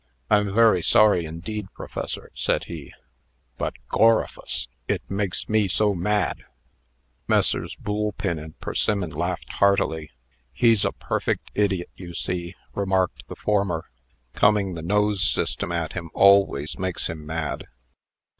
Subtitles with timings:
[0.31, 2.91] "I'm very sorry, indeed, Professor," said he;
[3.59, 4.67] "but Gorrifus!
[4.87, 6.43] it makes me so mad!"
[7.27, 7.75] Messrs.
[7.75, 10.09] Boolpin and Persimmon laughed heartily.
[10.51, 13.91] "He's a perfect idiot, you see," remarked the former.
[14.33, 17.67] "Coming the nose system at him always makes him mad."